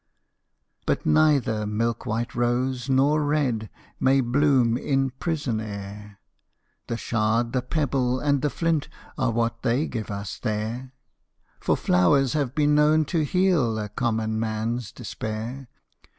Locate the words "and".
8.19-8.41